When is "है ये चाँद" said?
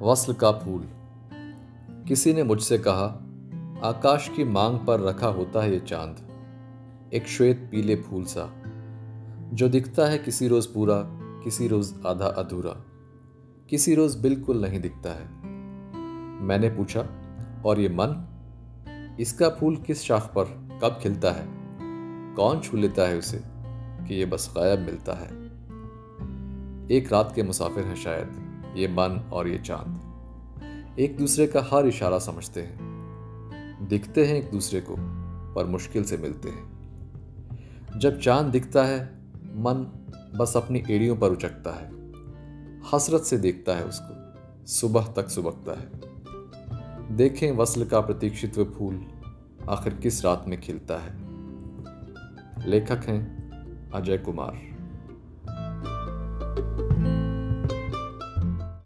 5.62-6.28